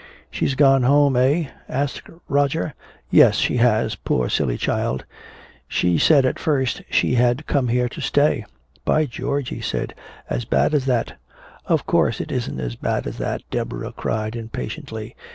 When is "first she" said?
6.39-7.13